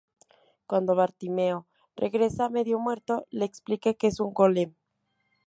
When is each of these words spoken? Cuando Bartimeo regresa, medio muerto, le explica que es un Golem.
Cuando 0.65 0.95
Bartimeo 0.95 1.67
regresa, 1.95 2.49
medio 2.49 2.79
muerto, 2.79 3.27
le 3.29 3.45
explica 3.45 3.93
que 3.93 4.07
es 4.07 4.19
un 4.19 4.33
Golem. 4.33 4.73